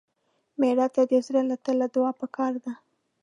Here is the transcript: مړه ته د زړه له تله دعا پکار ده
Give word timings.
مړه 0.59 0.87
ته 0.95 1.01
د 1.11 1.13
زړه 1.25 1.41
له 1.49 1.55
تله 1.65 1.85
دعا 1.93 2.11
پکار 2.21 2.53
ده 2.63 2.73